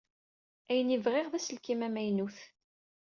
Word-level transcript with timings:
Ayen 0.69 0.93
i 0.95 0.97
bɣiɣ 1.05 1.27
d 1.29 1.33
aselkim 1.37 1.81
amaynut. 1.87 2.37